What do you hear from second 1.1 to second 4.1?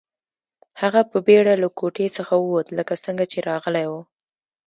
په بیړه له کوټې څخه ووت لکه څنګه چې راغلی و